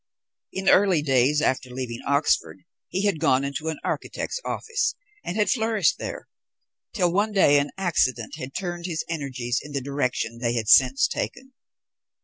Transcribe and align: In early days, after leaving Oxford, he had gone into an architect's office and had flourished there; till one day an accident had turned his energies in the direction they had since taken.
In 0.51 0.67
early 0.67 1.03
days, 1.03 1.43
after 1.43 1.69
leaving 1.69 2.01
Oxford, 2.07 2.63
he 2.89 3.05
had 3.05 3.19
gone 3.19 3.43
into 3.43 3.67
an 3.67 3.77
architect's 3.83 4.41
office 4.43 4.95
and 5.23 5.35
had 5.37 5.51
flourished 5.51 5.99
there; 5.99 6.27
till 6.91 7.13
one 7.13 7.31
day 7.33 7.59
an 7.59 7.69
accident 7.77 8.33
had 8.37 8.55
turned 8.55 8.87
his 8.87 9.05
energies 9.07 9.59
in 9.63 9.73
the 9.73 9.79
direction 9.81 10.39
they 10.39 10.55
had 10.55 10.67
since 10.69 11.07
taken. 11.07 11.53